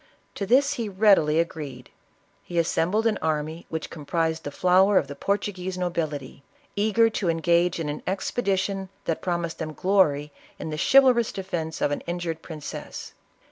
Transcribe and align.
To 0.33 0.47
this 0.47 0.73
he 0.81 0.89
readily 0.89 1.39
agreed. 1.39 1.91
He 2.41 2.57
assembled 2.57 3.05
an 3.05 3.19
army 3.21 3.67
which 3.69 3.91
comprised 3.91 4.43
the 4.45 4.49
flower 4.49 4.97
of 4.97 5.05
the 5.07 5.15
Portuguese 5.15 5.77
nobility, 5.77 6.41
eager 6.75 7.07
to 7.11 7.29
engage 7.29 7.79
in 7.79 7.87
an 7.87 8.01
expedi 8.07 8.57
tion 8.57 8.89
that 9.05 9.21
promised 9.21 9.59
them 9.59 9.73
glory 9.73 10.31
in 10.57 10.71
the 10.71 10.79
chivalrous 10.91 11.31
defence 11.31 11.81
of 11.81 11.91
an 11.91 12.01
injured 12.07 12.41
princess. 12.41 13.13